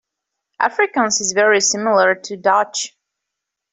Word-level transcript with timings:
Afrikaans 0.59 1.21
is 1.21 1.33
very 1.35 1.61
similar 1.61 2.15
to 2.15 2.35
Dutch. 2.35 2.97